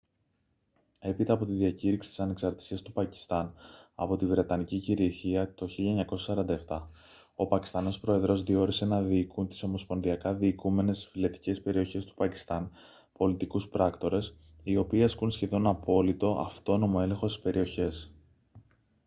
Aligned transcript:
έπειτα 0.99 1.33
από 1.33 1.45
τη 1.45 1.51
διακήρυξη 1.51 2.09
της 2.09 2.19
ανεξαρτησίας 2.19 2.81
του 2.81 2.91
πακιστάν 2.91 3.53
από 3.95 4.17
τη 4.17 4.25
βρετανική 4.25 4.79
κυριαρχία 4.79 5.53
το 5.53 5.67
1947 6.67 6.81
ο 7.35 7.47
πακιστανός 7.47 7.99
πρόεδρος 7.99 8.43
διόρισε 8.43 8.85
να 8.85 9.01
διοικούν 9.01 9.47
τις 9.47 9.63
ομοσπονδιακά 9.63 10.33
διοικούμενες 10.33 11.07
φυλετικές 11.07 11.61
περιοχές 11.61 12.05
του 12.05 12.13
πακιστάν 12.13 12.71
«πολιτικούς 13.17 13.67
πράκτορες» 13.67 14.35
οι 14.63 14.77
οποίοι 14.77 15.03
ασκούν 15.03 15.31
σχεδόν 15.31 15.67
απόλυτο 15.67 16.37
αυτόνομο 16.45 16.99
έλεγχο 17.01 17.27
στις 17.27 17.43
περιοχές 17.43 18.11